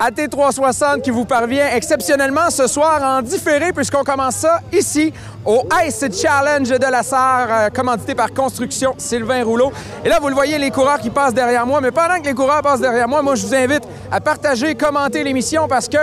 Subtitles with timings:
[0.00, 5.12] AT360 qui vous parvient exceptionnellement ce soir en différé puisqu'on commence ça ici
[5.44, 9.72] au Ice Challenge de la Sarre, euh, commandité par Construction Sylvain Rouleau.
[10.04, 11.80] Et là, vous le voyez, les coureurs qui passent derrière moi.
[11.80, 13.82] Mais pendant que les coureurs passent derrière moi, moi, je vous invite
[14.12, 15.98] à partager, commenter l'émission parce que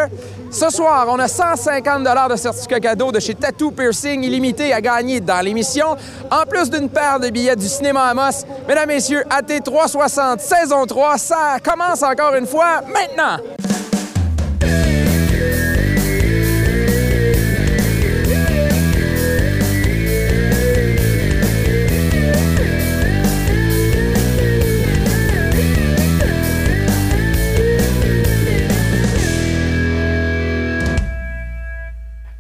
[0.52, 5.22] ce soir, on a 150 de certificat cadeau de chez Tattoo Piercing illimité à gagner
[5.22, 5.96] dans l'émission,
[6.30, 8.44] en plus d'une paire de billets du cinéma Amos.
[8.68, 13.38] Mesdames, Messieurs, AT360 saison 3, ça commence encore une fois maintenant.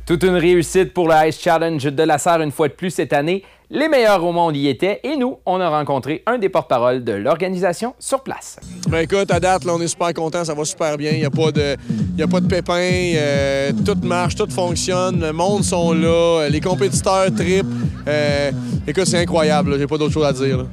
[0.06, 3.12] Toute une réussite pour le Ice Challenge de la Serre une fois de plus cette
[3.12, 3.44] année.
[3.72, 7.14] Les meilleurs au monde y étaient et nous, on a rencontré un des porte-parole de
[7.14, 8.60] l'organisation sur place.
[8.88, 11.10] Ben écoute, à date, là, on est super content, ça va super bien.
[11.10, 11.76] Il n'y a, pas de,
[12.22, 12.74] a pas de pépins,
[13.16, 17.66] euh, tout marche, tout fonctionne, le monde sont là, les compétiteurs tripent.
[18.08, 18.52] Euh,
[18.86, 20.68] écoute, c'est incroyable, j'ai pas d'autre chose à dire.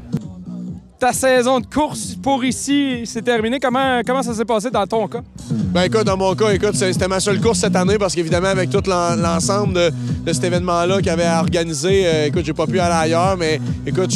[1.03, 3.59] Ta saison de course pour ici, c'est terminé.
[3.59, 5.21] Comment, comment ça s'est passé dans ton cas?
[5.51, 8.71] Ben écoute, dans mon cas, écoute, c'était ma seule course cette année parce qu'évidemment, avec
[8.71, 12.79] tout l'en- l'ensemble de, cet événement-là qu'il avait à organiser, euh, écoute, j'ai pas pu
[12.79, 14.15] aller ailleurs, mais écoute,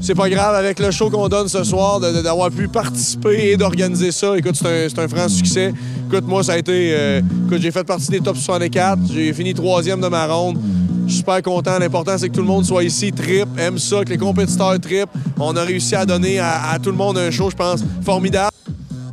[0.00, 4.10] c'est pas grave avec le show qu'on donne ce soir, d'avoir pu participer et d'organiser
[4.10, 4.36] ça.
[4.36, 5.72] Écoute, c'est un, c'est un franc succès.
[6.08, 6.96] Écoute, moi, ça a été.
[6.98, 8.98] euh, écoute, j'ai fait partie des top 64.
[9.12, 10.58] J'ai fini troisième de ma ronde.
[11.06, 11.78] Je suis super content.
[11.78, 15.08] L'important, c'est que tout le monde soit ici, trip, aime ça, que les compétiteurs trip.
[15.38, 18.50] On a réussi à donner à, à tout le monde un show, je pense, formidable.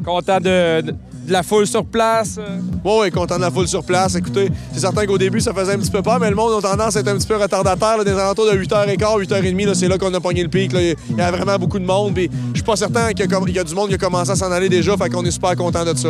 [0.06, 0.96] Content de, de-
[1.28, 2.40] de la foule sur place?
[2.84, 4.16] Bon, oui, content de la foule sur place.
[4.16, 6.68] Écoutez, c'est certain qu'au début, ça faisait un petit peu peur, mais le monde a
[6.68, 7.98] tendance à être un petit peu retardataire.
[8.00, 8.98] Là, des alentours de 8h15,
[9.28, 10.74] 8h30, là, c'est là qu'on a pogné le pic.
[10.74, 10.82] là.
[10.82, 12.14] Il y a vraiment beaucoup de monde.
[12.18, 13.98] Je suis pas certain qu'il y, a comme- il y a du monde qui a
[14.00, 14.98] commencé à s'en aller déjà.
[14.98, 16.10] Fait qu'on est super content de ça.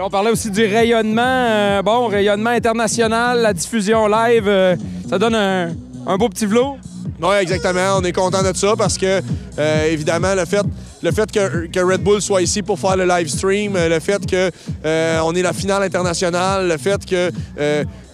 [0.00, 1.22] On parlait aussi du rayonnement.
[1.22, 4.76] euh, bon, rayonnement international, la diffusion live, euh,
[5.08, 6.78] ça donne un, beau petit velours.
[7.22, 7.98] Oui, exactement.
[7.98, 9.22] On est content de ça parce que,
[9.58, 14.00] euh, évidemment, le fait, que, Red Bull soit ici pour faire le live stream, le
[14.00, 14.50] fait que
[14.84, 17.30] euh, est la finale internationale, le fait que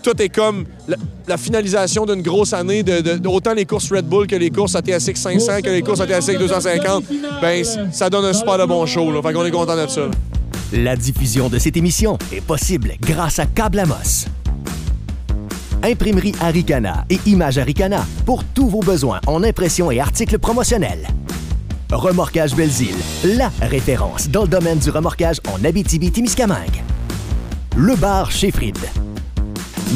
[0.03, 0.67] tout est comme
[1.27, 5.15] la, finalisation d'une grosse année, de, autant les courses Red Bull que les courses ATSX
[5.15, 7.05] 500 que les courses ATSX 250,
[7.41, 9.11] ben ça donne un super de bon show.
[9.11, 9.23] Là.
[9.23, 10.03] Fait qu'on est content de ça.
[10.73, 13.85] La diffusion de cette émission est possible grâce à Câble.
[15.83, 21.07] Imprimerie Aricana et Image Aricana pour tous vos besoins en impression et articles promotionnels.
[21.91, 22.97] Remorquage Belzile,
[23.37, 26.83] la référence dans le domaine du remorquage en Abitibi-Témiscamingue.
[27.77, 28.79] Le bar chez Fried.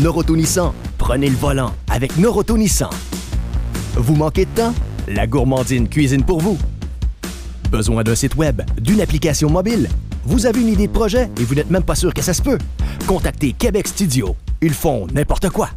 [0.01, 2.91] Noroto Nissan, prenez le volant avec Noroto Nissan.
[3.95, 4.75] Vous manquez de temps?
[5.09, 6.59] La gourmandine cuisine pour vous.
[7.71, 9.89] Besoin d'un site web, d'une application mobile?
[10.29, 12.43] Vous avez une idée de projet et vous n'êtes même pas sûr que ça se
[12.43, 12.59] peut?
[13.07, 14.35] Contactez Québec Studio.
[14.61, 15.71] Ils font n'importe quoi.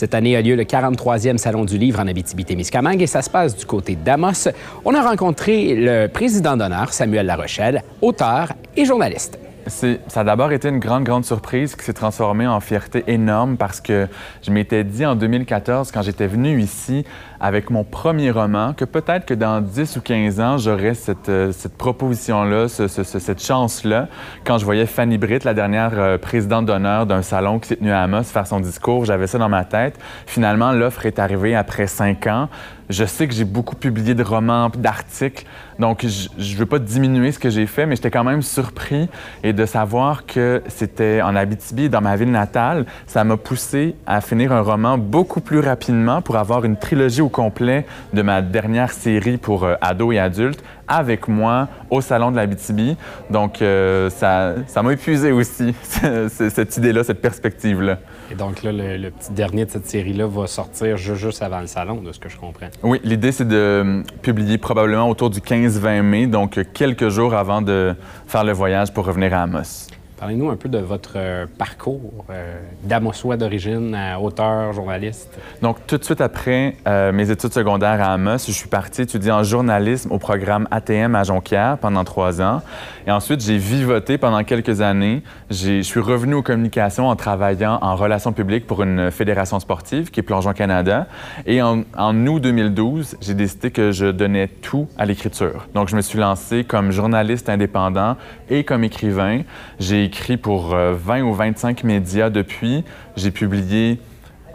[0.00, 3.54] Cette année a lieu le 43e Salon du Livre en Abitibi-Témiscamingue et ça se passe
[3.54, 4.48] du côté d'Amos.
[4.86, 9.38] On a rencontré le président d'honneur, Samuel Larochelle, auteur et journaliste.
[9.66, 13.82] Ça a d'abord été une grande, grande surprise qui s'est transformée en fierté énorme parce
[13.82, 14.08] que
[14.40, 17.04] je m'étais dit en 2014, quand j'étais venu ici
[17.40, 21.52] avec mon premier roman, que peut-être que dans 10 ou 15 ans, j'aurais cette, euh,
[21.78, 24.08] proposition-là, ce- ce- ce- cette chance-là.
[24.44, 27.90] Quand je voyais Fanny Britt, la dernière euh, présidente d'honneur d'un salon qui s'est tenu
[27.92, 29.98] à Amos, faire son discours, j'avais ça dans ma tête.
[30.26, 32.48] Finalement, l'offre est arrivée après 5 ans.
[32.88, 35.44] Je sais que j'ai beaucoup publié de romans, d'articles,
[35.78, 39.08] donc je ne veux pas diminuer ce que j'ai fait, mais j'étais quand même surpris
[39.44, 44.20] et de savoir que c'était en Abitibi, dans ma ville natale, ça m'a poussé à
[44.20, 49.36] finir un roman beaucoup plus rapidement pour avoir une trilogie complet de ma dernière série
[49.38, 52.96] pour euh, ados et adultes avec moi au salon de l'Abitibi.
[53.30, 57.98] Donc euh, ça ça m'a épuisé aussi ce- cette idée-là, cette perspective-là.
[58.30, 61.60] Et donc là, le, le petit dernier de cette série-là va sortir ju- juste avant
[61.60, 62.66] le salon, de ce que je comprends.
[62.82, 67.34] Oui, l'idée, c'est de euh, publier probablement autour du 15-20 mai, donc euh, quelques jours
[67.34, 67.94] avant de
[68.26, 69.86] faire le voyage pour revenir à Amos.
[70.20, 75.30] Parlez-nous un peu de votre euh, parcours euh, d'Amossois d'origine auteur, journaliste.
[75.62, 79.32] Donc, tout de suite après euh, mes études secondaires à Amos, je suis parti étudier
[79.32, 82.60] en journalisme au programme ATM à Jonquière pendant trois ans.
[83.06, 85.22] Et ensuite, j'ai vivoté pendant quelques années.
[85.48, 90.20] Je suis revenu aux communications en travaillant en relations publiques pour une fédération sportive qui
[90.20, 91.06] est Plongeon Canada.
[91.46, 95.66] Et en, en août 2012, j'ai décidé que je donnais tout à l'écriture.
[95.72, 98.18] Donc, je me suis lancé comme journaliste indépendant
[98.50, 99.44] et comme écrivain.
[99.78, 102.84] J'ai écrit pour euh, 20 ou 25 médias depuis.
[103.14, 104.00] J'ai publié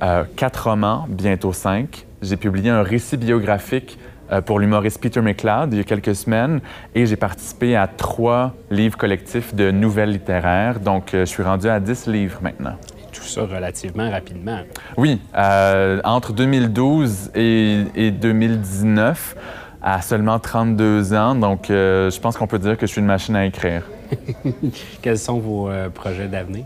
[0.02, 2.06] euh, quatre romans, bientôt cinq.
[2.22, 3.98] J'ai publié un récit biographique
[4.34, 6.60] euh, pour l'humoriste Peter McLeod il y a quelques semaines
[6.94, 10.82] et j'ai participé à trois livres collectifs de nouvelles littéraires.
[10.82, 12.76] Donc, euh, je suis rendu à 10 livres maintenant.
[13.14, 14.60] Tout ça relativement rapidement.
[14.98, 19.38] Oui, euh, entre 2012 et, et 2019,
[19.82, 21.34] à seulement 32 ans.
[21.36, 23.84] Donc, euh, je pense qu'on peut dire que je suis une machine à écrire.
[25.02, 26.66] Quels sont vos euh, projets d'avenir?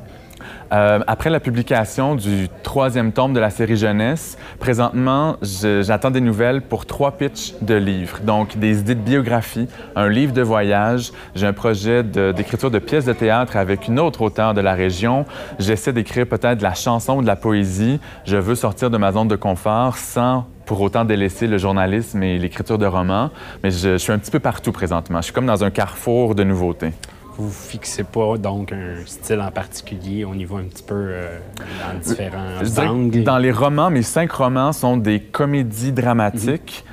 [0.71, 6.61] Euh, après la publication du troisième tome de la série jeunesse, présentement, j'attends des nouvelles
[6.61, 8.19] pour trois pitchs de livres.
[8.23, 11.11] Donc, des idées de biographie, un livre de voyage.
[11.35, 15.25] J'ai un projet d'écriture de, pièces de théâtre avec une autre auteure de la région.
[15.57, 17.99] J'essaie d'écrire peut-être de la chanson ou de la poésie.
[18.25, 22.37] Je veux sortir de ma zone de confort sans pour autant délaisser le journalisme et
[22.37, 23.31] l'écriture de romans.
[23.63, 25.17] Mais je suis un petit peu partout présentement.
[25.19, 26.91] Je suis comme dans un carrefour de nouveautés.
[27.39, 30.93] Vous ne fixez pas donc un style en particulier, on y va un petit peu
[30.93, 33.23] euh, dans différents Je angles.
[33.23, 36.83] Dans les romans, mes cinq romans sont des comédies dramatiques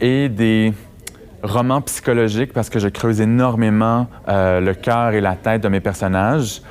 [0.00, 0.72] et des
[1.44, 5.78] romans psychologiques parce que je creuse énormément euh, le cœur et la tête de mes
[5.80, 6.62] personnages.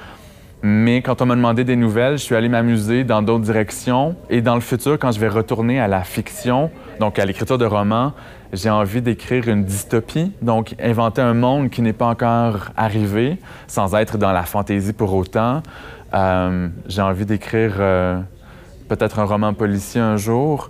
[0.62, 4.18] Mais quand on m'a demandé des nouvelles, je suis allé m'amuser dans d'autres directions.
[4.30, 6.70] Et dans le futur, quand je vais retourner à la fiction,
[7.00, 8.12] donc à l'écriture de romans,
[8.54, 13.38] j'ai envie d'écrire une dystopie, donc inventer un monde qui n'est pas encore arrivé,
[13.68, 15.62] sans être dans la fantaisie pour autant.
[16.14, 18.20] Euh, j'ai envie d'écrire euh,
[18.90, 20.70] peut-être un roman policier un jour.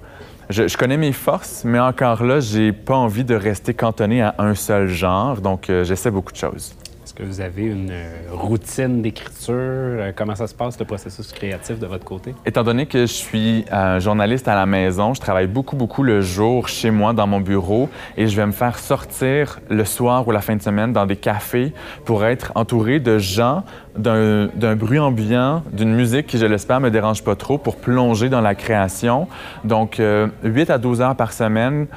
[0.50, 4.54] Je, connais mes forces, mais encore là, j'ai pas envie de rester cantonné à un
[4.54, 6.76] seul genre, donc euh, j'essaie beaucoup de choses.
[7.24, 9.54] Vous avez une euh, routine d'écriture?
[9.54, 12.34] Euh, Comment ça se passe, le processus créatif de votre côté?
[12.48, 16.22] Étant donné que je suis euh, journaliste à la maison, je travaille beaucoup, beaucoup le
[16.22, 20.32] jour chez moi, dans mon bureau, et je vais me faire sortir le soir ou
[20.32, 21.74] la fin de semaine dans des cafés
[22.06, 23.64] pour être entouré de gens,
[23.96, 28.42] d'un bruit ambiant, d'une musique qui, je l'espère, me dérange pas trop pour plonger dans
[28.42, 29.28] la création.
[29.64, 31.88] Donc, euh, 8 à 12 heures par semaine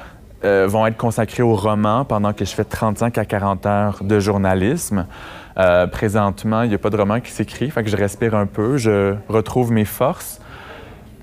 [0.45, 4.19] euh, vont être consacrés au roman pendant que je fais 35 à 40 heures de
[4.19, 5.07] journalisme.
[5.57, 8.45] Euh, présentement, il n'y a pas de roman qui s'écrit, fait que je respire un
[8.45, 10.39] peu, je retrouve mes forces.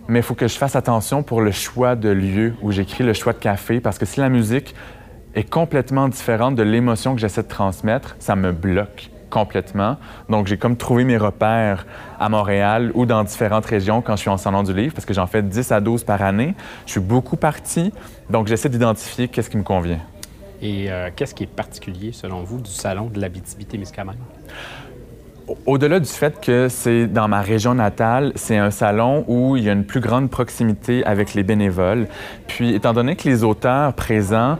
[0.09, 3.13] Mais il faut que je fasse attention pour le choix de lieu où j'écris, le
[3.13, 4.75] choix de café, parce que si la musique
[5.35, 9.97] est complètement différente de l'émotion que j'essaie de transmettre, ça me bloque complètement.
[10.29, 11.87] Donc, j'ai comme trouvé mes repères
[12.21, 15.15] à Montréal ou dans différentes régions quand je suis en Salon du Livre, parce que
[15.15, 16.55] j'en fais 10 à 12 par année.
[16.87, 17.93] Je suis beaucoup parti,
[18.29, 20.01] donc j'essaie d'identifier qu'est-ce qui me convient.
[20.61, 24.19] Et euh, qu'est-ce qui est particulier, selon vous, du salon de l'Abitibi-Témiscamingue?
[25.67, 29.71] Au-delà du fait que c'est dans ma région natale, c'est un salon où il y
[29.71, 32.07] a une plus grande proximité avec les bénévoles.
[32.47, 34.59] Puis, étant donné que les auteurs présents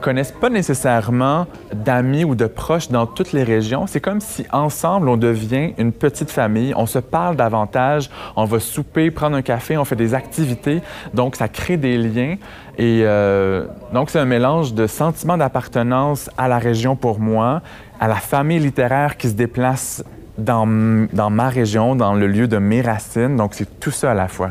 [0.00, 5.08] connaissent pas nécessairement d'amis ou de proches dans toutes les régions, c'est comme si ensemble
[5.08, 9.76] on devient une petite famille, on se parle davantage, on va souper, prendre un café,
[9.76, 10.82] on fait des activités,
[11.14, 12.36] donc ça crée des liens.
[12.78, 17.62] Et euh, donc c'est un mélange de sentiment d'appartenance à la région pour moi,
[18.00, 20.04] à la famille littéraire qui se déplace
[20.38, 20.66] dans,
[21.12, 24.28] dans ma région, dans le lieu de mes racines, donc c'est tout ça à la
[24.28, 24.50] fois.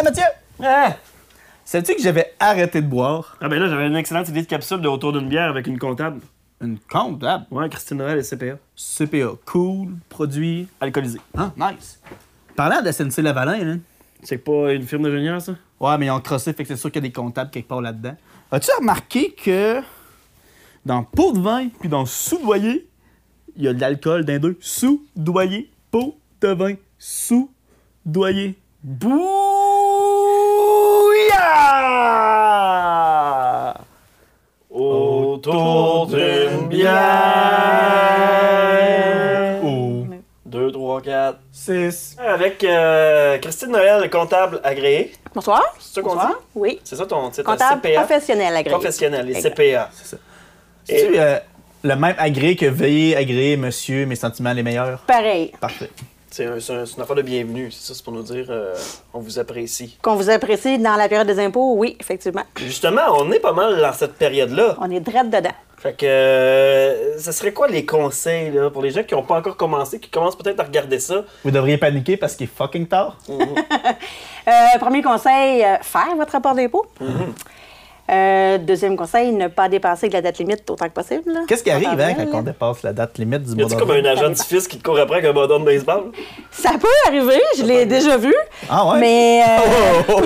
[0.00, 0.24] Hey Mathieu!
[0.62, 0.96] Ah!
[1.62, 3.36] Sais-tu que j'avais arrêté de boire?
[3.38, 5.78] Ah ben là, j'avais une excellente idée de capsule de autour d'une bière avec une
[5.78, 6.22] comptable.
[6.62, 7.44] Une comptable?
[7.50, 8.56] Ouais, Christine Noël et CPA.
[8.74, 9.32] CPA.
[9.44, 9.90] Cool.
[10.08, 10.68] Produit.
[10.80, 11.20] Alcoolisé.
[11.36, 12.00] Ah, nice.
[12.56, 13.74] Parlant de SNC Lavalin, là.
[14.22, 15.52] C'est pas une firme d'ingénieurs, ça?
[15.78, 17.68] Ouais, mais ils ont crossé, fait que c'est sûr qu'il y a des comptables quelque
[17.68, 18.16] part là-dedans.
[18.50, 19.82] As-tu remarqué que
[20.86, 22.88] dans pot de vin puis dans soudoyer,
[23.54, 24.56] il y a de l'alcool les deux?
[24.62, 28.56] Soudoyer, pot de vin, soudoyer.
[34.70, 36.92] Autour d'une bière.
[39.64, 40.04] Oh.
[40.46, 41.38] 2, 3, 4.
[41.52, 42.16] 6.
[42.18, 45.12] Avec euh, Christine Noël, comptable agréé.
[45.34, 45.62] Bonsoir.
[45.78, 46.32] C'est ça qu'on dit?
[46.54, 46.80] Oui.
[46.84, 47.44] C'est ça ton titre?
[47.44, 48.00] Comptable CPA?
[48.04, 48.72] professionnel agréé.
[48.72, 49.56] Professionnel, les Exact.
[49.56, 49.90] CPA.
[50.84, 51.38] C'est euh,
[51.82, 55.00] le même agréé que veuillez agréer, monsieur, mes sentiments les meilleurs?
[55.00, 55.52] Pareil.
[55.60, 55.90] Parfait.
[56.32, 58.46] C'est un- c'est un- c'est une affaire de bienvenue, c'est ça, c'est pour nous dire
[58.50, 58.74] euh,
[59.12, 59.98] on vous apprécie.
[60.00, 62.44] Qu'on vous apprécie dans la période des impôts, oui, effectivement.
[62.56, 64.76] Justement, on est pas mal dans cette période-là.
[64.80, 65.50] On est drette dedans.
[65.78, 69.38] Fait que, euh, ça serait quoi les conseils là, pour les gens qui n'ont pas
[69.38, 71.24] encore commencé, qui commencent peut-être à regarder ça?
[71.42, 73.16] Vous devriez paniquer parce qu'il est fucking tard.
[74.48, 76.84] Euh, premier conseil, euh, faire votre rapport d'impôt.
[78.10, 81.32] Euh, deuxième conseil, ne pas dépasser de la date limite autant que possible.
[81.46, 83.90] Qu'est-ce qui arrive hein, quand on dépasse la date limite du Y mois a-tu comme
[83.92, 86.10] un agent du fisc qui te court après avec un bâton de baseball?
[86.50, 88.34] Ça peut arriver, je l'ai déjà vu.
[88.68, 88.98] Ah ouais?
[89.00, 89.42] Mais
[90.10, 90.22] euh,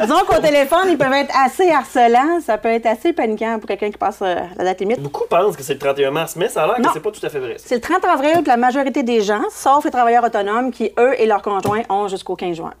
[0.02, 2.40] disons qu'au téléphone, ils peuvent être assez harcelants.
[2.44, 5.00] Ça peut être assez paniquant pour quelqu'un qui passe euh, la date limite.
[5.00, 6.90] Beaucoup pensent que c'est le 31 mars, mais ça a l'air que Non.
[6.92, 7.54] c'est pas tout à fait vrai.
[7.58, 11.14] C'est le 30 avril pour la majorité des gens, sauf les travailleurs autonomes qui, eux
[11.20, 12.72] et leurs conjoints, ont jusqu'au 15 juin.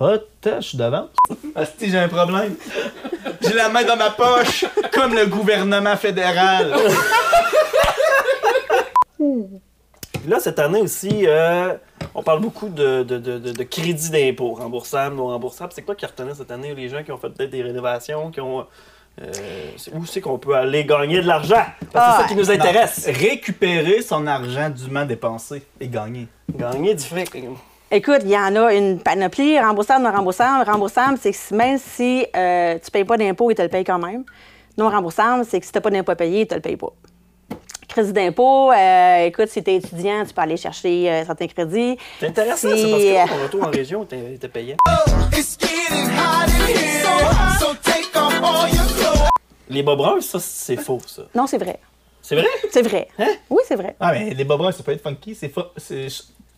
[0.00, 1.08] Ah, t'as, je suis devant.
[1.56, 2.54] Asti, j'ai un problème.
[3.40, 6.72] J'ai la main dans ma poche, comme le gouvernement fédéral.
[9.18, 11.74] Puis là, cette année aussi, euh,
[12.14, 15.72] on parle beaucoup de, de, de, de- de crédit d'impôt, remboursable, non remboursable.
[15.74, 18.40] C'est quoi qui retenait cette année, les gens qui ont fait peut-être des rénovations, qui
[18.40, 18.66] ont.
[19.20, 19.32] euh,
[19.94, 21.54] où c'est qu'on peut aller gagner de l'argent?
[21.54, 23.06] Parce que c'est Ah, ça qui nous intéresse.
[23.12, 26.28] Récupérer son argent dûment dépensé et gagner.
[26.54, 27.30] Gagner du fric.
[27.90, 30.70] Écoute, il y en a une panoplie, remboursable, non remboursable.
[30.70, 33.98] Remboursable, c'est que même si euh, tu payes pas d'impôt, ils te le payent quand
[33.98, 34.24] même.
[34.76, 36.76] Non remboursable, c'est que si tu n'as pas d'impôt à payer, ils te le payent
[36.76, 36.92] pas.
[37.88, 41.96] Crédit d'impôt, euh, écoute, si tu es étudiant, tu peux aller chercher euh, certains crédits.
[42.20, 44.76] C'est intéressant, Si, ça, parce que mon retour en région était, était payant.
[49.70, 51.22] Les bas bruns, ça, c'est faux, ça.
[51.34, 51.78] Non, c'est vrai.
[52.22, 52.46] C'est vrai?
[52.70, 53.08] C'est vrai.
[53.18, 53.34] Hein?
[53.48, 53.96] Oui, c'est vrai.
[54.00, 55.34] Ah, mais les bobras, ça peut être funky.
[55.34, 56.08] C'est fa- c'est-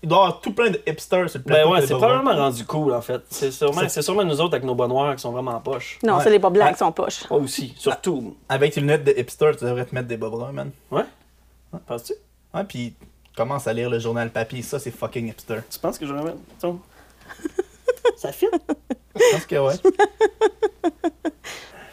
[0.03, 1.71] Il doit y avoir tout plein de hipsters sur le Ben plateau.
[1.73, 3.21] ouais, des c'est probablement rendu cool, en fait.
[3.29, 5.99] C'est sûrement, c'est sûrement nous autres avec nos bas noirs qui sont vraiment en poche.
[6.03, 6.25] Non, Ouais.
[6.25, 6.73] c'est les pas blancs Ah.
[6.73, 7.29] qui sont poches.
[7.29, 8.35] Moi aussi, surtout.
[8.49, 10.71] Avec tes lunettes de hipster, tu devrais te mettre des bobras, man.
[10.91, 11.03] Ouais?
[11.87, 12.15] Penses-tu?
[12.55, 12.95] Ouais, puis
[13.37, 14.63] commence à lire le journal papier.
[14.63, 15.59] Ça, c'est fucking hipster.
[15.71, 16.39] Tu penses que je vais mettre?
[18.17, 18.47] Ça fit?
[19.15, 19.75] Je pense que ouais.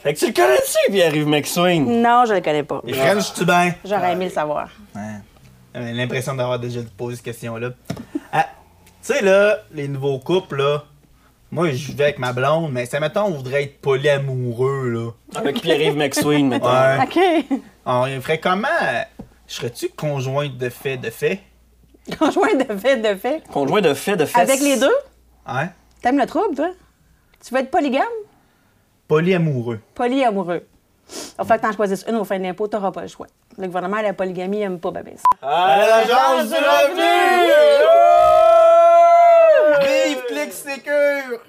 [0.03, 2.01] Fait que tu le connais-tu, Pierre-Yves McSwing?
[2.01, 2.81] Non, je le connais pas.
[2.85, 3.73] Les French, tu ben?
[3.83, 4.69] J'aurais aimé le savoir.
[4.95, 5.01] Ouais.
[5.79, 7.71] L'impression d'avoir déjà posé cette question-là.
[8.31, 8.47] Ah,
[9.01, 10.83] tu sais, là, les nouveaux couples, là,
[11.51, 15.11] moi, je vais avec ma blonde, mais ça, mettons, on voudrait être polyamoureux, là.
[15.39, 16.69] Avec Pierre-Yves McSwing, maintenant.
[16.69, 17.03] Ouais.
[17.03, 17.59] OK.
[17.85, 18.67] On ferait comment?
[19.47, 21.39] Serais-tu conjointe de fait de fait?
[22.19, 23.43] Conjoint de fait, de fait.
[23.51, 24.39] Conjoint de fait, de fait.
[24.39, 24.95] Avec les deux?
[25.45, 25.69] Hein?
[26.01, 26.71] T'aimes le trouble, toi?
[27.45, 28.03] Tu veux être polygame?
[29.07, 29.79] Polyamoureux.
[29.95, 30.65] Polyamoureux.
[31.09, 33.27] Il va falloir que t'en choisisses une au fin de l'impôt, t'auras pas le choix.
[33.57, 35.47] Le gouvernement, la polygamie, aime pas bébé ça.
[35.47, 37.03] À l'agence du revenu!
[39.81, 41.39] Vive Click Secure!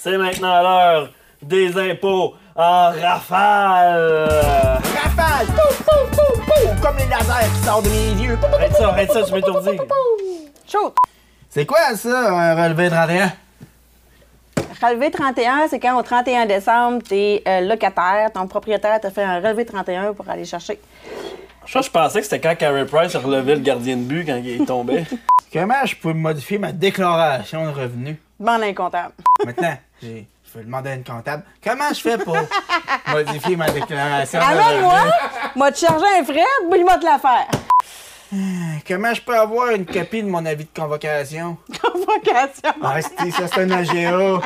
[0.00, 1.10] C'est maintenant l'heure
[1.42, 4.78] des impôts en rafale!
[5.02, 5.46] Rafale!
[5.46, 6.82] Pou, pou, pou, pou!
[6.82, 8.38] Comme les lasers qui sortent de mes yeux.
[8.52, 9.78] Arrête ça, arrête ça, tu m'étourdis.
[10.68, 10.94] Chaud!
[11.48, 13.32] C'est quoi ça, un relevé 31?
[14.82, 19.40] Relevé 31, c'est quand au 31 décembre, t'es euh, locataire, ton propriétaire te fait un
[19.40, 20.80] relevé 31 pour aller chercher.
[21.66, 24.40] Je je pensais que c'était quand Carey Price a relevé le gardien de but quand
[24.44, 25.04] il tombait.
[25.52, 28.16] Comment je peux modifier ma déclaration de revenus?
[28.38, 29.12] Bande incontable.
[29.46, 31.42] Maintenant, j'ai- je vais demander à une comptable.
[31.64, 32.36] Comment je fais pour
[33.12, 35.00] modifier ma déclaration de Amène-moi,
[35.56, 37.48] moi te charger un frais, boule-moi de l'affaire.
[38.86, 41.56] Comment je peux avoir une copie de mon avis de convocation?
[42.14, 42.72] Convocation.
[42.82, 43.10] Ah, ça,
[43.48, 44.40] c'est un AGA.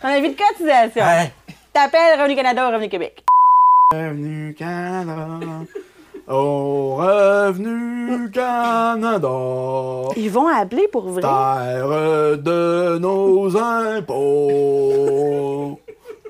[0.00, 1.02] Ton avis de cotisation.
[1.04, 1.32] Ouais.
[1.72, 3.24] T'appelles Revenu Canada ou Revenu Québec?
[3.92, 5.64] Revenu Canada.
[6.28, 9.28] Au Revenu Canada.
[10.16, 11.22] Ils vont appeler pour vrai?
[11.22, 14.20] Terre de nos impôts.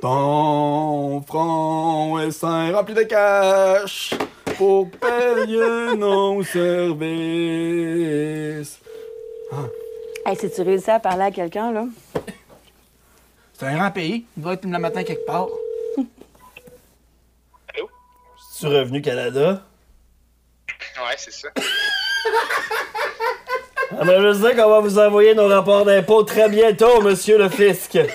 [0.01, 4.15] Ton front est sain rempli de cash
[4.59, 7.05] pour payer nos services.
[10.27, 11.85] Hey, si tu réussis à parler à quelqu'un, là?
[13.53, 14.25] C'est un grand pays.
[14.37, 15.49] Il doit être le matin quelque part.
[18.59, 19.63] Tu revenu Canada?
[20.97, 21.49] Ouais, c'est ça.
[23.91, 27.49] On va juste dire qu'on va vous envoyer nos rapports d'impôts très bientôt, monsieur le
[27.49, 27.99] fisc.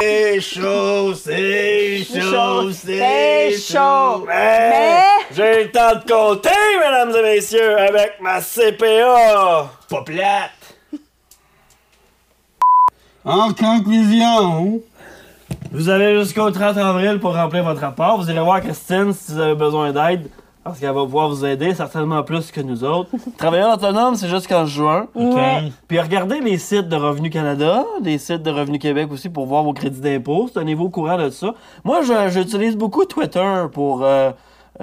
[0.00, 4.24] C'est chaud, c'est chaud, C'est chaud.
[4.26, 9.70] Mais, Mais- j'ai le temps de compter, mesdames et messieurs, avec ma CPA.
[9.88, 10.50] Pas plate.
[13.24, 14.80] En conclusion,
[15.70, 18.20] Vous avez jusqu'au 30 avril pour remplir votre rapport.
[18.20, 20.28] Vous irez voir Christine si vous avez besoin d'aide.
[20.64, 23.10] Parce qu'elle va pouvoir vous aider certainement plus que nous autres.
[23.38, 25.06] Travailleur autonome, c'est jusqu'en juin.
[25.14, 25.38] OK.
[25.86, 29.62] Puis regardez les sites de Revenu Canada, les sites de Revenu Québec aussi pour voir
[29.62, 30.50] vos crédits d'impôt.
[30.52, 31.54] C'est un niveau courant de ça.
[31.84, 34.30] Moi, j'utilise beaucoup Twitter pour euh,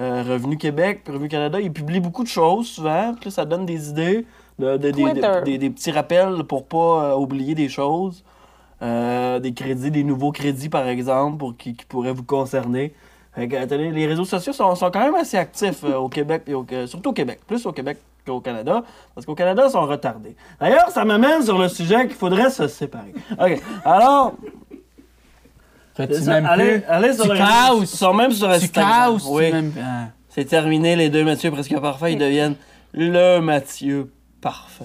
[0.00, 1.60] euh, Revenu Québec, Revenu Canada.
[1.60, 3.12] Ils publient beaucoup de choses souvent.
[3.14, 4.26] Puis là, ça donne des idées,
[4.58, 5.40] de- de- des- Twitter.
[5.44, 8.24] des- des petits rappels pour pas euh, oublier des choses.
[8.82, 12.94] Euh, des crédits, des nouveaux crédits, par exemple, pour qui, qui pourraient vous concerner.
[13.34, 16.54] Fait que, attendez, les réseaux sociaux sont, sont quand même assez actifs au Québec, et
[16.54, 18.82] au- surtout au Québec, plus au Québec qu'au Canada,
[19.14, 20.34] parce qu'au Canada, ils sont retardés.
[20.58, 23.12] D'ailleurs, ça m'amène sur le sujet qu'il faudrait se séparer.
[23.38, 24.32] OK, alors...
[26.08, 26.82] Ça, même allez, plus?
[26.88, 27.74] allez sur Tu casses?
[27.80, 29.14] Ils sont même sur Tu Instagram.
[29.14, 29.26] casses?
[29.28, 29.72] Oui, Tu même...
[29.82, 30.06] Ah.
[30.28, 32.56] c'est terminé, les deux Mathieu presque parfaits, ils deviennent
[32.92, 34.84] le Mathieu parfait.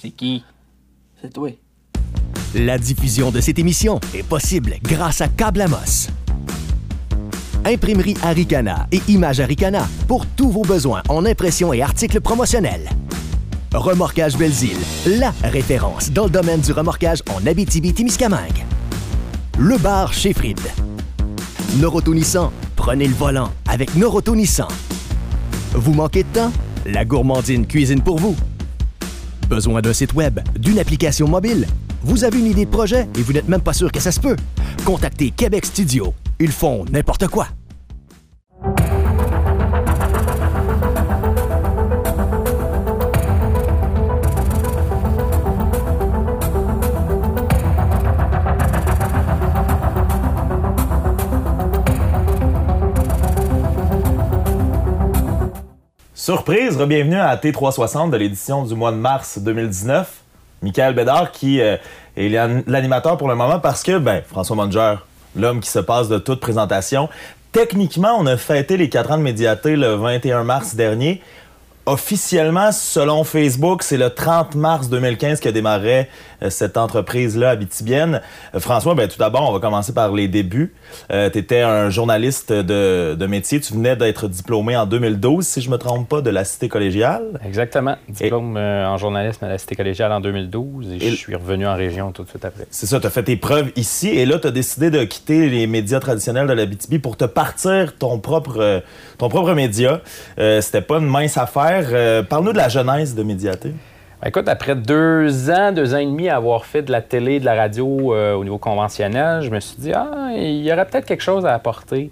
[0.00, 0.44] C'est qui?
[1.20, 1.50] C'est toi.
[2.54, 6.08] La diffusion de cette émission est possible grâce à Câble Amos.
[7.66, 12.88] Imprimerie Aricana et Image Aricana pour tous vos besoins en impression et articles promotionnels.
[13.74, 14.78] Remorquage Belzile,
[15.18, 18.64] la référence dans le domaine du remorquage en Abitibi-Témiscamingue.
[19.60, 20.60] Le bar chez Fried.
[21.80, 22.14] Noroto
[22.76, 24.36] prenez le volant avec Noroto.
[25.72, 26.52] Vous manquez de temps?
[26.86, 28.36] La gourmandine cuisine pour vous.
[29.48, 31.66] Besoin d'un site web, d'une application mobile?
[32.04, 34.20] Vous avez une idée de projet et vous n'êtes même pas sûr que ça se
[34.20, 34.36] peut?
[34.84, 36.14] Contactez Québec Studio.
[36.38, 37.48] Ils font n'importe quoi.
[56.28, 60.12] Surprise, bienvenue à T360 de l'édition du mois de mars 2019.
[60.60, 61.78] Michael Bédard qui euh,
[62.18, 64.96] est l'an- l'animateur pour le moment parce que, ben, François Manger,
[65.34, 67.08] l'homme qui se passe de toute présentation.
[67.50, 71.22] Techniquement, on a fêté les 4 ans de médiaté le 21 mars dernier.
[71.92, 76.10] Officiellement, selon Facebook, c'est le 30 mars 2015 que démarrait
[76.42, 78.20] euh, cette entreprise-là habitibienne.
[78.54, 80.74] Euh, François, ben, tout d'abord, on va commencer par les débuts.
[81.08, 83.58] tu étais un journaliste de, de métier.
[83.60, 87.40] Tu venais d'être diplômé en 2012, si je me trompe pas, de la Cité collégiale.
[87.46, 87.96] Exactement.
[88.06, 91.66] Diplôme euh, en journalisme à la Cité collégiale en 2012 et, Et- je suis revenu
[91.66, 92.66] en région tout de suite après.
[92.70, 95.48] C'est ça, tu as fait tes preuves ici et là, tu as décidé de quitter
[95.48, 98.80] les médias traditionnels de la BTB pour te partir ton propre, euh,
[99.16, 100.02] ton propre média.
[100.38, 101.77] Euh, C'était pas une mince affaire.
[101.92, 103.72] Euh, Parle-nous de la genèse de Médiaté.
[104.20, 107.40] Ben, écoute, après deux ans, deux ans et demi à avoir fait de la télé,
[107.40, 110.86] de la radio euh, au niveau conventionnel, je me suis dit, ah, il y aurait
[110.86, 112.10] peut-être quelque chose à apporter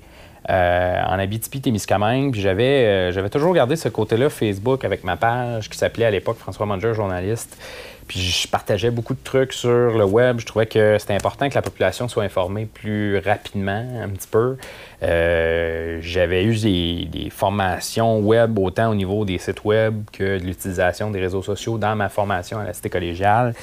[0.49, 2.33] euh, en Abitibi-Témiscamingue.
[2.33, 6.39] Puis j'avais, j'avais toujours gardé ce côté-là Facebook avec ma page qui s'appelait à l'époque
[6.39, 7.59] François Manger, journaliste.
[8.07, 10.39] Puis je partageais beaucoup de trucs sur le web.
[10.39, 14.57] Je trouvais que c'était important que la population soit informée plus rapidement, un petit peu.
[15.03, 21.11] Euh, j'avais eu des, formations web, autant au niveau des sites web que de l'utilisation
[21.11, 23.55] des réseaux sociaux dans ma formation à la Cité collégiale.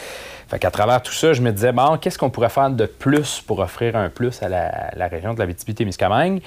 [0.47, 3.41] Fait qu'à travers tout ça, je me disais, bon, qu'est-ce qu'on pourrait faire de plus
[3.41, 6.41] pour offrir un plus à la, région de la témiscamingue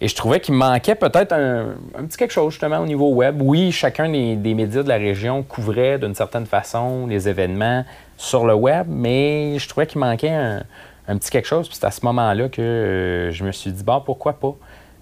[0.00, 3.40] Et je trouvais qu'il manquait peut-être un, un petit quelque chose justement au niveau web.
[3.42, 7.84] Oui, chacun des, des médias de la région couvrait d'une certaine façon les événements
[8.16, 10.62] sur le web, mais je trouvais qu'il manquait un,
[11.10, 11.68] un petit quelque chose.
[11.68, 14.54] Puis c'est à ce moment-là que euh, je me suis dit, bon, pourquoi pas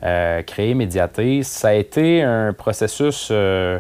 [0.03, 1.43] euh, créer Médiaté.
[1.43, 3.79] Ça a été un processus euh,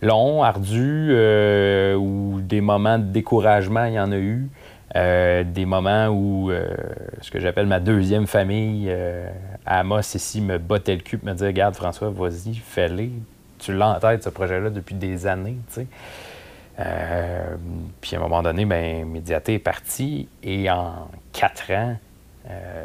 [0.00, 1.12] long, ardu,
[1.96, 4.48] où des moments de découragement, il y en a eu.
[4.94, 6.50] Des moments où
[7.20, 8.90] ce que j'appelle ma deuxième famille,
[9.66, 13.10] Amos ici, me bottait le cul, me disait Regarde, François, vas-y, fais-le.
[13.58, 15.56] Tu l'as en tête, ce projet-là, depuis des années.
[15.68, 15.86] tu sais.
[16.78, 17.56] Euh,
[18.00, 21.96] puis à un moment donné, ben, Médiaté est parti et en quatre ans,
[22.48, 22.84] euh,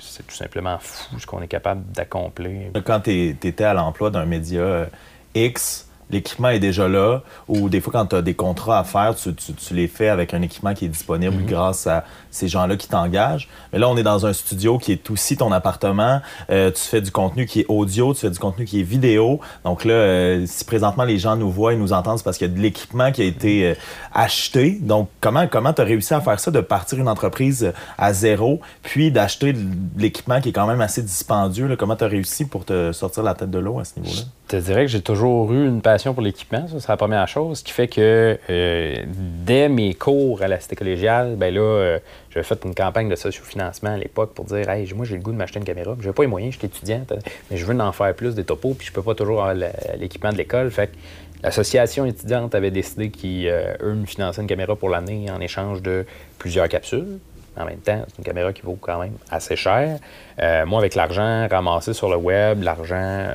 [0.00, 2.72] c'est tout simplement fou ce qu'on est capable d'accomplir.
[2.84, 4.88] Quand tu étais à l'emploi d'un média
[5.34, 9.14] X, l'équipement est déjà là, ou des fois, quand tu as des contrats à faire,
[9.14, 12.76] tu, tu- tu les fais avec un équipement qui est disponible grâce à ces gens-là
[12.76, 13.48] qui t'engagent.
[13.72, 16.20] Mais là, on est dans un studio qui est aussi ton appartement.
[16.50, 19.40] Euh, tu fais du contenu qui est audio, tu fais du contenu qui est vidéo.
[19.64, 22.48] Donc là, euh, si présentement les gens nous voient et nous entendent, c'est parce qu'il
[22.48, 23.74] y a de l'équipement qui a été euh,
[24.12, 24.78] acheté.
[24.80, 28.60] Donc, comment comment tu as réussi à faire ça, de partir une entreprise à zéro,
[28.82, 29.64] puis d'acheter de
[29.96, 31.66] l'équipement qui est quand même assez dispendieux?
[31.66, 31.76] là?
[31.76, 34.22] Comment tu as réussi pour te sortir la tête de l'eau à ce niveau-là?
[34.46, 37.26] Je te dirais que j'ai toujours eu une passion pour l'équipement, ça c'est la première
[37.26, 41.62] chose, ce qui fait que euh, dès mes cours à la cité collégiale, ben là,
[41.62, 45.22] euh, j'avais fait une campagne de sociofinancement à l'époque pour dire Hey, moi j'ai le
[45.22, 47.14] goût de m'acheter une caméra, j'ai pas les moyens, je suis étudiante,
[47.50, 50.30] mais je veux en faire plus des topos, puis je peux pas toujours avoir l'équipement
[50.30, 50.70] de l'école.
[50.70, 50.96] Fait que
[51.42, 56.04] l'association étudiante avait décidé qu'eux me finançaient une caméra pour l'année en échange de
[56.38, 57.18] plusieurs capsules.
[57.56, 59.98] En même temps, c'est une caméra qui vaut quand même assez cher.
[60.40, 63.34] Euh, moi, avec l'argent ramassé sur le web, l'argent euh,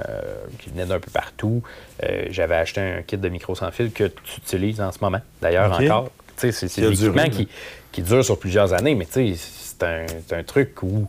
[0.60, 1.62] qui venait d'un peu partout,
[2.04, 5.22] euh, j'avais acheté un kit de micro sans fil que tu utilises en ce moment.
[5.42, 6.10] D'ailleurs, encore.
[6.38, 7.50] C'est c'est l'équipement duré, qui,
[7.92, 9.36] qui dure sur plusieurs années, mais c'est
[9.82, 11.08] un, c'est un truc où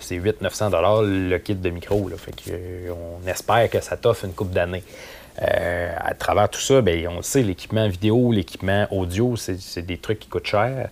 [0.00, 2.08] c'est 800-900 le kit de micro.
[2.08, 4.82] Là, fait que, on espère que ça t'offre une coupe d'années.
[5.42, 9.82] Euh, à travers tout ça, ben, on le sait, l'équipement vidéo, l'équipement audio, c'est c'est
[9.82, 10.88] des trucs qui coûtent cher.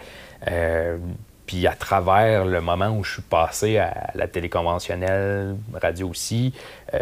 [0.50, 0.98] Euh,
[1.46, 6.54] puis à travers le moment où je suis passé à la télé conventionnelle, radio aussi,
[6.94, 6.98] euh,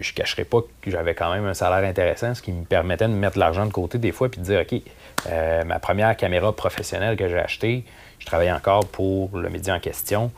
[0.00, 3.08] je ne cacherai pas que j'avais quand même un salaire intéressant, ce qui me permettait
[3.08, 4.80] de mettre l'argent de côté des fois puis de dire, OK,
[5.28, 7.84] euh, ma première caméra professionnelle que j'ai achetée,
[8.18, 10.30] je travaillais encore pour le média en question.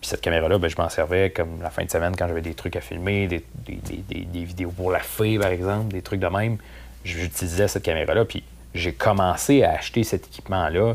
[0.00, 2.54] Puis cette caméra-là, ben, je m'en servais comme la fin de semaine quand j'avais des
[2.54, 6.56] trucs à filmer, des- des vidéos pour la fée, par exemple, des trucs de même.
[7.04, 8.24] J'utilisais cette caméra-là.
[8.24, 10.94] Puis j'ai commencé à acheter cet équipement-là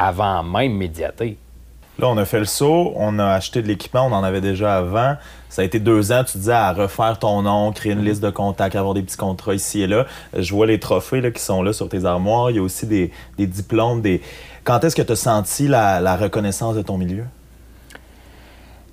[0.00, 1.36] avant même Médiaté.
[1.98, 4.78] Là, on a fait le saut, on a acheté de l'équipement, on en avait déjà
[4.78, 5.16] avant.
[5.50, 8.30] Ça a été deux ans, tu disais, à refaire ton nom, créer une liste de
[8.30, 10.06] contacts, avoir des petits contrats ici et là.
[10.34, 12.50] Je vois les trophées là, qui sont là sur tes armoires.
[12.50, 14.00] Il y a aussi des, des diplômes.
[14.00, 14.22] Des...
[14.64, 17.26] Quand est-ce que tu as senti la, la reconnaissance de ton milieu?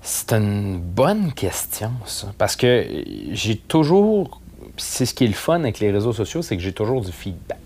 [0.01, 2.27] C'est une bonne question, ça.
[2.37, 2.85] Parce que
[3.31, 4.41] j'ai toujours.
[4.75, 7.11] C'est ce qui est le fun avec les réseaux sociaux, c'est que j'ai toujours du
[7.11, 7.57] feedback.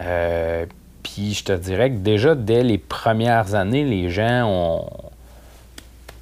[0.00, 0.64] Euh,
[1.14, 4.88] Puis je te dirais que déjà, dès les premières années, les gens ont,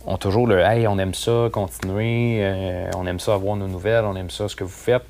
[0.06, 4.04] ont toujours le Hey, on aime ça, continuez, euh, on aime ça avoir nos nouvelles,
[4.04, 5.04] on aime ça, ce que vous faites.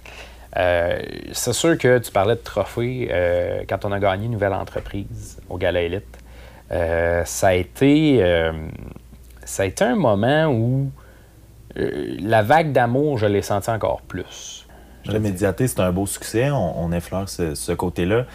[0.56, 0.98] Euh,
[1.32, 5.38] c'est sûr que tu parlais de trophée euh, quand on a gagné une nouvelle entreprise
[5.48, 5.80] au Gala
[7.24, 8.20] ça a été.
[9.44, 10.90] ça a été un moment où
[11.76, 14.66] la vague d'amour, je l'ai senti encore plus.
[15.06, 16.50] Le Médiaté, c'est un beau succès.
[16.50, 18.26] On, effleure ce côté-là.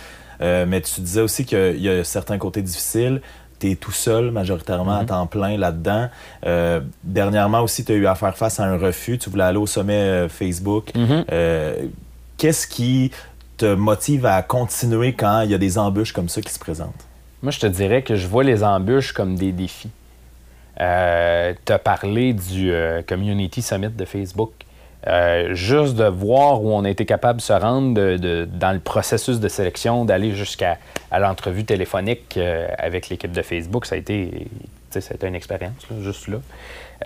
[0.43, 3.21] Euh, mais tu disais aussi qu'il y a certains côtés difficiles.
[3.59, 6.09] Tu es tout seul, majoritairement, à temps plein là-dedans.
[6.45, 9.17] Euh, dernièrement aussi, tu as eu à faire face à un refus.
[9.17, 10.91] Tu voulais aller au sommet euh, Facebook.
[11.31, 11.85] Euh,
[12.37, 13.11] Qu'est-ce qui
[13.57, 17.07] te motive à continuer quand il y a des embûches comme ça qui se présentent?
[17.41, 19.91] Moi, je te dirais que je vois les embûches comme des défis.
[20.81, 24.51] Euh, tu as parlé du euh, Community Summit de Facebook.
[25.07, 27.93] Euh, juste de voir où on a été capable de se rendre
[28.45, 30.77] dans le processus de sélection, d'aller jusqu'à
[31.11, 34.47] l'entrevue téléphonique euh, avec l'équipe de Facebook, ça a été,
[35.23, 36.37] une expérience, juste là.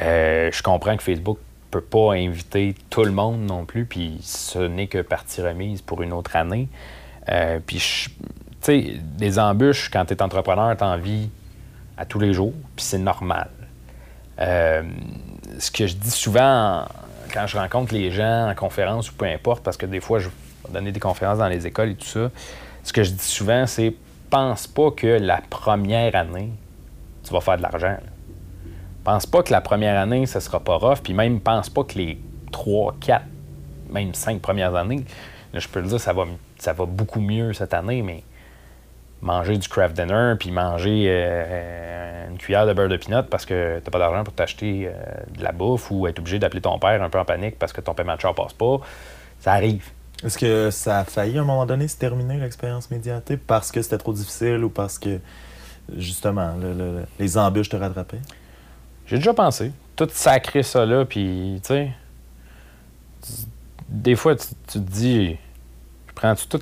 [0.01, 1.39] Euh, je comprends que Facebook
[1.71, 6.03] peut pas inviter tout le monde non plus, puis ce n'est que partie remise pour
[6.03, 6.67] une autre année.
[7.65, 8.19] Puis, tu
[8.61, 11.29] sais, des embûches, quand tu es entrepreneur, tu en vis
[11.97, 13.49] à tous les jours, puis c'est normal.
[14.39, 16.85] Ce que je dis souvent en-
[17.37, 20.27] quand je rencontre les gens en conférence ou peu importe, parce que des fois, je
[20.27, 22.31] vais donner des conférences dans les écoles et tout ça,
[22.83, 23.93] ce que je dis souvent, c'est
[24.31, 26.49] pense pas que la première année,
[27.23, 27.97] tu vas faire de l'argent.
[29.03, 31.99] Pense pas que la première année, ça sera pas rough, puis même pense pas que
[31.99, 32.19] les
[32.51, 33.25] trois, quatre,
[33.91, 35.05] même cinq premières années,
[35.53, 36.25] je peux le dire, ça va,
[36.57, 38.23] ça va beaucoup mieux cette année, mais
[39.21, 43.79] manger du craft dinner puis manger euh, une cuillère de beurre de pinot parce que
[43.83, 44.93] t'as pas d'argent pour t'acheter euh,
[45.37, 47.81] de la bouffe ou être obligé d'appeler ton père un peu en panique parce que
[47.81, 48.77] ton paiement de char passe pas,
[49.39, 49.89] ça arrive.
[50.23, 53.81] Est-ce que ça a failli à un moment donné se terminer l'expérience médiatée parce que
[53.81, 55.19] c'était trop difficile ou parce que
[55.95, 58.21] justement le- le- les embûches te rattrapaient?
[59.07, 59.71] J'ai déjà pensé.
[59.95, 61.91] Tout sacré ça là, puis tu sais,
[63.89, 65.37] des fois tu, tu te dis,
[66.17, 66.59] prends-tu tout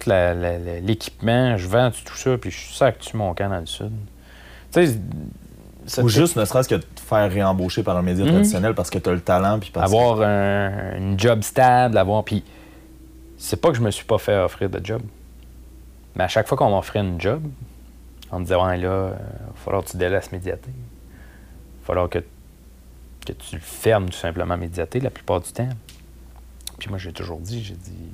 [0.83, 3.91] l'équipement, je vends tout ça, puis je sac-tu mon camp dans le sud?
[4.73, 8.31] Tu sais, Ou te- juste ne serait-ce que te faire réembaucher par un média Mhm.
[8.31, 11.97] traditionnel parce que tu as le talent puis parce que- avoir un, une job stable,
[11.97, 12.23] avoir.
[12.25, 12.43] Puis,
[13.37, 15.01] c'est pas que je me suis pas fait offrir de job.
[16.15, 17.41] Mais à chaque fois qu'on m'offrait une job,
[18.31, 19.15] on me disait, ouais, là, il va
[19.63, 20.69] falloir que tu délaisses médiaté.
[20.69, 22.19] Il va falloir que,
[23.25, 25.69] que tu fermes tout simplement médiaté la plupart du temps.
[26.79, 28.09] Puis moi, j'ai toujours dit, j'ai dit,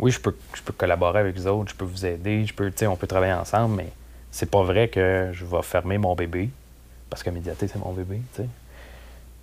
[0.00, 2.72] oui, je peux, je peux collaborer avec vous autres, je peux vous aider, je peux,
[2.86, 3.88] on peut travailler ensemble, mais
[4.30, 6.50] c'est pas vrai que je vais fermer mon bébé,
[7.10, 8.48] parce que médiaté, c'est mon bébé, tu sais.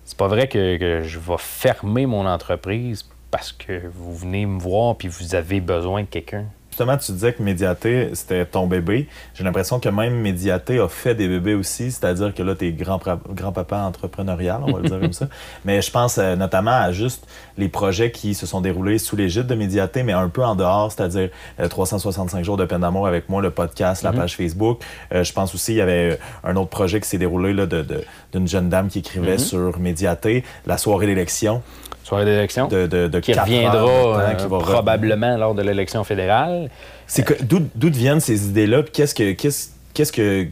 [0.04, 4.60] C'est pas vrai que, que je vais fermer mon entreprise parce que vous venez me
[4.60, 6.44] voir puis vous avez besoin de quelqu'un.
[6.76, 9.08] Justement, tu disais que Médiaté, c'était ton bébé.
[9.34, 13.00] J'ai l'impression que même Médiaté a fait des bébés aussi, c'est-à-dire que là, t'es grand,
[13.30, 15.26] grand-papa entrepreneurial, on va le dire comme ça.
[15.64, 19.46] Mais je pense euh, notamment à juste les projets qui se sont déroulés sous l'égide
[19.46, 23.30] de Médiaté, mais un peu en dehors, c'est-à-dire euh, 365 jours de peine d'amour avec
[23.30, 24.18] moi, le podcast, la Mhm.
[24.18, 24.82] page Facebook.
[25.14, 27.64] Euh, je pense aussi, il y avait euh, un autre projet qui s'est déroulé là,
[27.64, 29.38] de, de- d'une jeune dame qui écrivait Mhm.
[29.38, 31.62] sur Médiaté, la soirée d'élection.
[32.06, 32.68] Soirée d'élection.
[32.68, 34.74] De, de, de Qui reviendra euh, qui va revenir.
[34.74, 36.70] probablement lors de l'élection fédérale.
[37.08, 38.84] C'est que d'où viennent ces idées-là?
[38.92, 40.46] Qu'est-ce que qu'est-ce qu'est-ce que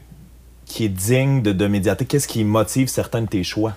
[0.67, 2.07] qui est digne de, de médiater?
[2.07, 3.75] Qu'est-ce qui motive certains de tes choix?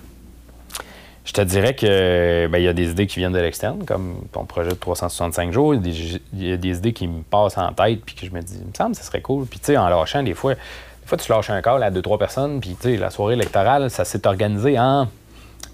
[1.24, 4.22] Je te dirais que ben, il y a des idées qui viennent de l'externe, comme
[4.32, 5.74] ton projet de 365 jours.
[5.74, 8.16] Il y a des, il y a des idées qui me passent en tête, puis
[8.16, 9.46] que je me dis, il me semble que ça serait cool.
[9.46, 10.60] Puis, tu sais, en lâchant, des fois, des
[11.06, 13.88] fois, tu lâches un call à deux, trois personnes, puis, tu sais, la soirée électorale,
[13.90, 15.06] ça s'est organisé en,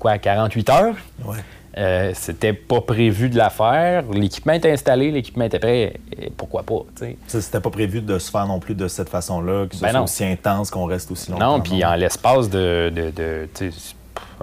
[0.01, 0.95] quoi, 48 heures?
[1.25, 1.39] Ouais.
[1.77, 4.05] Euh, C'était pas prévu de la faire.
[4.13, 5.95] L'équipement était installé, l'équipement était prêt.
[6.21, 6.85] Et pourquoi pas,
[7.27, 9.99] C'était pas prévu de se faire non plus de cette façon-là, que ce Ben soit
[9.99, 10.05] non.
[10.05, 11.57] aussi intense, qu'on reste aussi longtemps.
[11.59, 13.45] Non, puis en l'espace de, de-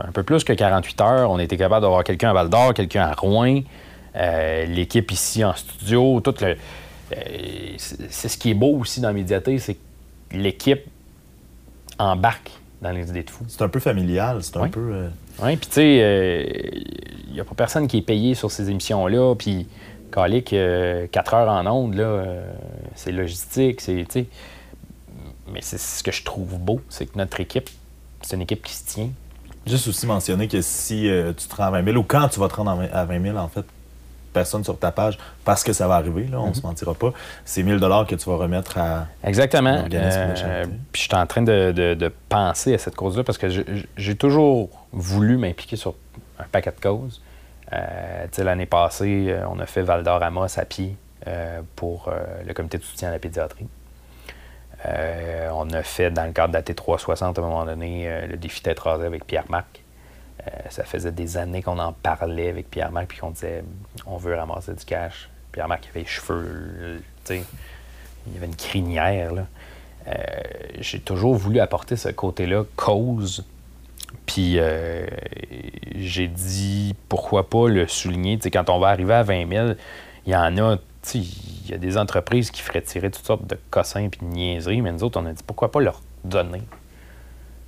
[0.03, 3.03] un peu plus que 48 heures, on était capable d'avoir quelqu'un à Val d'Or, quelqu'un
[3.03, 3.61] à Rouen,
[4.15, 6.47] euh, l'équipe ici en studio, tout le.
[6.47, 6.55] euh,
[7.77, 10.81] c'est ce qui est beau aussi dans médiathèque, c'est que l'équipe
[11.99, 13.43] embarque dans les idées de fou.
[13.47, 14.69] C'est un peu familial, c'est un Oui.
[14.69, 15.05] peu...
[15.39, 16.81] euh, Oui, puis tu sais,
[17.27, 19.67] il n'y a pas personne qui est payé sur ces émissions-là, puis
[20.11, 22.53] calique, 4 heures en ondes, là, euh,
[22.95, 24.05] c'est logistique, c'est.
[25.51, 27.69] Mais c'est ce que je trouve beau, c'est que notre équipe,
[28.21, 29.09] c'est une équipe qui se tient.
[29.65, 32.39] Juste aussi mentionner que si euh, tu te rends à 20 000, ou quand tu
[32.39, 33.65] vas te rendre à 20 000, en fait,
[34.33, 36.53] personne sur ta page, parce que ça va arriver, là, on Mhm.
[36.53, 37.11] se mentira pas,
[37.45, 39.05] c'est 1000 que tu vas remettre à...
[39.23, 39.85] Exactement.
[39.93, 43.47] Euh, puis je suis en train de, de- de penser à cette cause-là parce que
[43.97, 45.95] j'ai toujours voulu m'impliquer sur
[46.39, 47.21] un paquet de causes.
[47.73, 50.95] Euh, tu sais, L'année passée, euh, on a fait Val d'Or Amos à pied
[51.27, 52.11] euh, pour
[52.45, 53.67] le comité de soutien à la pédiatrie.
[55.53, 58.61] On a fait, dans le cadre de la T360, à un moment donné, le défi
[58.63, 59.83] tête rasée avec Pierre-Marc.
[60.47, 63.63] Euh, ça faisait des années qu'on en parlait avec Pierre-Marc, puis qu'on disait
[64.05, 65.29] on veut ramasser du cash.
[65.51, 66.99] Pierre-Marc avait les cheveux, euh,
[67.29, 69.33] il y avait une crinière.
[69.33, 69.45] là.
[70.07, 70.13] Euh,
[70.79, 73.45] J'ai toujours voulu apporter ce côté-là, cause.
[74.25, 74.57] Puis
[75.95, 78.39] j'ai dit pourquoi pas le souligner?
[78.39, 79.67] Quand on va arriver à 20 000,
[80.25, 80.77] il y en a,
[81.13, 84.81] il y a des entreprises qui feraient tirer toutes sortes de cossins puis de niaiseries,
[84.81, 86.61] mais nous autres, on a dit pourquoi pas leur donner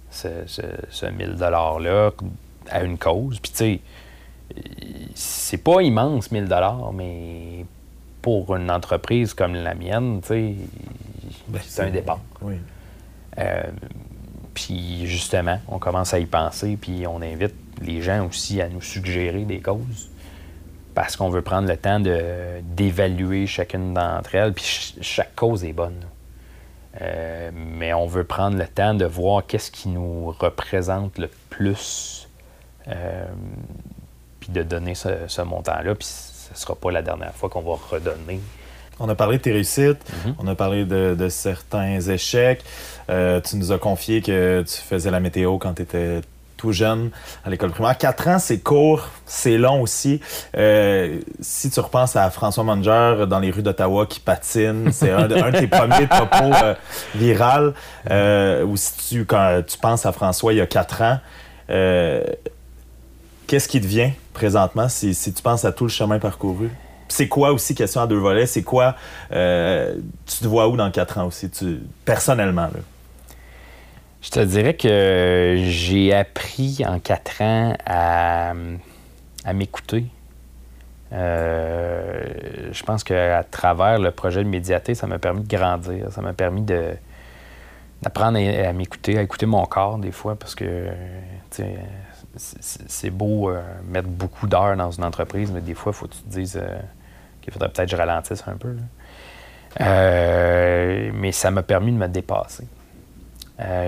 [0.10, 2.12] ce, ce, ce 1000 $-là
[2.70, 3.40] à une cause.
[3.40, 3.80] Puis, tu sais,
[5.16, 6.48] c'est pas immense, 1000
[6.94, 7.66] mais
[8.22, 10.56] pour une entreprise comme la mienne, tu sais,
[11.48, 12.20] Ben, c'est un départ.
[12.42, 12.56] Oui.
[13.40, 13.64] Euh,
[14.54, 18.82] puis justement, on commence à y penser, puis on invite les gens aussi à nous
[18.82, 20.10] suggérer des causes
[20.94, 25.64] parce qu'on veut prendre le temps de- d'évaluer chacune d'entre elles, puis ch- chaque cause
[25.64, 26.06] est bonne.
[27.02, 32.23] Euh, mais on veut prendre le temps de voir qu'est-ce qui nous représente le plus,
[32.90, 33.26] euh,
[34.40, 37.62] puis de donner ce, ce montant-là, puis ce ne sera pas la dernière fois qu'on
[37.62, 38.40] va redonner.
[39.00, 40.36] On a parlé de tes réussites, Mhm.
[40.40, 42.64] on a parlé de, de certains échecs.
[43.10, 46.22] Euh, tu nous as confié que tu faisais la météo quand tu étais
[46.58, 47.10] tout jeune
[47.44, 47.98] à l'école primaire.
[47.98, 50.22] Quatre ans, c'est court, c'est long aussi.
[50.56, 55.28] Euh, si tu repenses à François Manger dans les rues d'Ottawa qui patine, c'est un,
[55.28, 56.76] de- un de tes premiers topos euh,
[57.16, 57.74] viral.
[58.12, 61.20] Euh, ou si tu, quand tu penses à François il y a quatre ans,
[61.70, 62.24] euh,
[63.54, 66.72] qu'est-ce qui te vient présentement si, tu penses à tout le chemin parcouru?
[67.08, 68.96] C'est quoi aussi, question à deux volets, c'est quoi,
[69.32, 72.64] euh, tu te vois où dans quatre ans aussi, tu, personnellement?
[72.64, 72.80] Là?
[74.24, 78.54] Je te dirais que j'ai appris en quatre ans à,
[79.54, 80.06] m'écouter.
[81.12, 82.24] Euh,
[82.72, 86.08] je pense qu'à travers le projet de médiaté, ça m'a permis de grandir.
[86.12, 86.96] Ça m'a permis de,
[88.02, 90.88] d'apprendre à, à m'écouter, à écouter mon corps des fois, parce que
[92.36, 96.14] c'est, beau euh, mettre beaucoup d'heures dans une entreprise, mais des fois, il faut que
[96.14, 96.80] tu te dises euh,
[97.42, 98.76] qu'il faudrait peut-être que je ralentisse un peu.
[99.82, 102.66] Euh, mais ça m'a permis de me dépasser.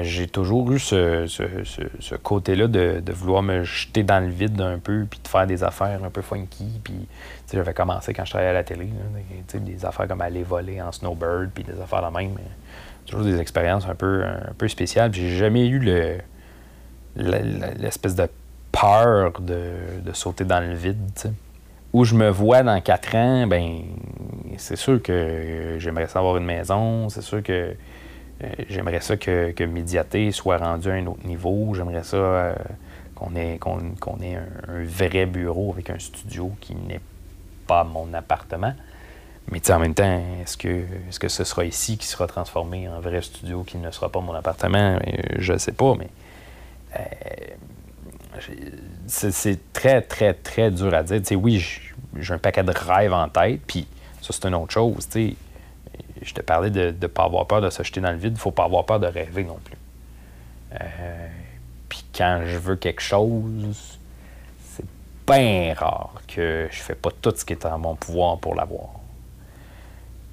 [0.04, 4.80] J'ai toujours eu ce, ce- côté-là de, de vouloir me jeter dans le vide un
[4.80, 6.80] peu, puis de faire des affaires un peu funky.
[6.82, 7.08] Puis,
[7.52, 8.88] j'avais commencé quand je travaillais à la télé,
[9.52, 12.32] des, des affaires comme aller voler en snowbird, puis des affaires de même.
[12.36, 12.44] mais
[13.06, 15.14] toujours des expériences un peu, un peu spéciales.
[15.14, 16.20] J'ai jamais eu le,
[17.15, 18.28] l'espèce de
[18.71, 20.97] peur de, de sauter dans le vide.
[21.93, 23.84] Où je me vois dans quatre ans, ben
[24.58, 27.73] c'est sûr que j'aimerais ça avoir une maison, c'est sûr que
[28.43, 31.73] euh, j'aimerais ça que, que Médiaté soit rendu à un autre niveau.
[31.73, 32.56] J'aimerais ça euh,
[33.15, 36.99] qu'on ait, ait un, vrai bureau avec un studio qui n'est
[37.67, 38.73] pas mon appartement.
[39.51, 40.67] Mais en même temps, est-ce que,
[41.08, 44.19] est-ce que ce sera ici qui sera transformé en vrai studio qui ne sera pas
[44.19, 44.95] mon appartement?
[44.95, 46.10] Euh, je ne sais pas, mais
[49.08, 51.22] c'est, c'est très, très, très dur à dire.
[51.40, 51.66] Oui,
[52.16, 53.88] j'ai un paquet de rêves en tête, puis
[54.22, 55.08] ça, c'est une autre chose.
[55.14, 58.34] Je te parlais de ne pas avoir peur de se jeter dans le vide.
[58.36, 59.78] Il faut pas avoir peur de rêver non plus.
[60.74, 61.28] Euh,
[61.88, 64.00] puis quand je veux quelque chose,
[64.64, 64.86] c'est
[65.28, 68.90] bien rare que je fais pas tout ce qui est en mon pouvoir pour l'avoir.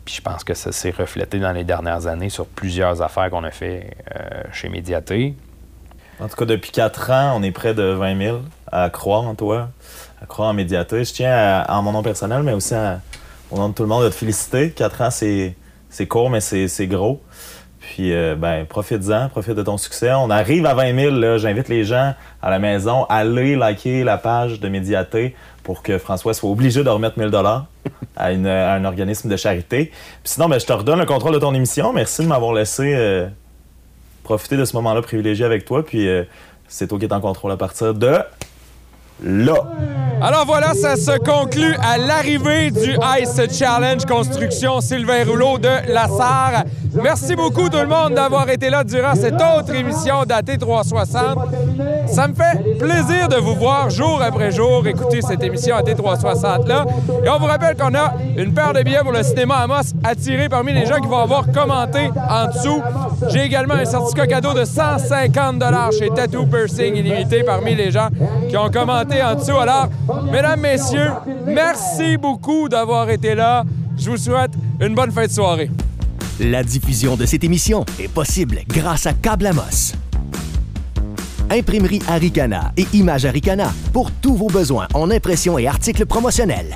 [0.05, 3.44] Puis je pense que ça s'est reflété dans les dernières années sur plusieurs affaires qu'on
[3.44, 5.37] a fait euh, chez Médiaté.
[6.22, 8.38] En tout cas, depuis quatre ans, on est près de 20 000
[8.70, 9.70] à croire en toi,
[10.22, 11.02] à croire en Médiaté.
[11.02, 13.00] Je tiens, à, en mon nom personnel, mais aussi à,
[13.50, 14.70] au nom de tout le monde, à te féliciter.
[14.70, 15.56] Quatre ans, c'est
[16.08, 17.20] court, mais c'est gros.
[17.80, 20.12] Puis, euh, ben, profite-en, profite de ton succès.
[20.12, 21.38] On arrive à 20 000.
[21.38, 25.98] J'invite les gens à la maison à aller liker la page de Médiaté pour que
[25.98, 27.66] François soit obligé de remettre 1000 dollars
[28.16, 29.87] à, un organisme de charité.
[30.22, 31.92] Puis sinon, ben, je te redonne le contrôle de ton émission.
[31.92, 33.26] Merci de m'avoir laissé euh,
[34.22, 35.85] profiter de ce moment-là privilégié avec toi.
[35.85, 36.24] Puis euh,
[36.68, 38.18] c'est toi qui es en contrôle à partir de
[40.20, 46.07] Alors voilà, ça se conclut à l'arrivée du Ice Challenge Construction Sylvain Rouleau de La
[46.07, 46.64] Sarre.
[46.94, 51.38] Merci beaucoup tout le monde d'avoir été là durant cette autre émission d'AT 360.
[52.07, 56.68] Ça me fait plaisir de vous voir jour après jour écouter cette émission AT 360
[56.68, 56.85] là.
[57.25, 60.48] Et on vous rappelle qu'on a une paire de billets pour le cinéma Amos tirer
[60.48, 62.83] parmi les gens qui vont avoir commenté en dessous.
[63.29, 68.09] J'ai également un certificat cadeau de 150 dollars chez Tattoo Piercing Illimité parmi les gens
[68.48, 69.88] qui ont commenté Alors,
[70.30, 71.10] mesdames, messieurs,
[71.46, 73.64] merci beaucoup d'avoir été là.
[73.98, 75.70] Je vous souhaite une bonne fin de soirée.
[76.40, 79.92] La diffusion de cette émission est possible grâce à Câble Amos.
[81.50, 86.74] Imprimerie Aricana et Image Aricana pour tous vos besoins en impression et articles promotionnels.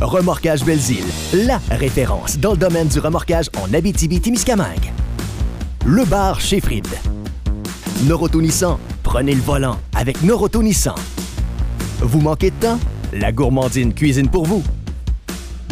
[0.00, 1.04] Remorquage Belzile,
[1.46, 4.92] la référence dans le domaine du remorquage en Abitibi-Témiscamingue.
[5.86, 6.88] Le bar chez Fried.
[8.04, 8.40] Noroto
[9.02, 10.96] prenez le volant avec Noroto Nissan.
[12.04, 12.78] Vous manquez de temps?
[13.14, 14.62] La gourmandine cuisine pour vous.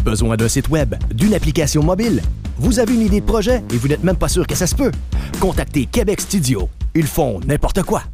[0.03, 2.23] Besoin d'un site web, d'une application mobile?
[2.57, 4.75] Vous avez une idée de projet et vous n'êtes même pas sûr que ça se
[4.75, 4.93] peut?
[5.41, 6.71] Contactez Québec Studio.
[6.95, 8.05] Ils font n'importe quoi.